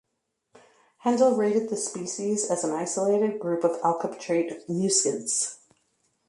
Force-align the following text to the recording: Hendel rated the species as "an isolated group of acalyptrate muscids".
Hendel 1.05 1.37
rated 1.37 1.69
the 1.69 1.77
species 1.77 2.49
as 2.49 2.63
"an 2.63 2.71
isolated 2.71 3.39
group 3.39 3.63
of 3.63 3.79
acalyptrate 3.83 4.65
muscids". 4.67 5.57